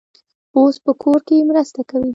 اوس 0.57 0.75
په 0.85 0.91
کور 1.01 1.19
کې 1.27 1.45
مرسته 1.49 1.81
کوي. 1.89 2.09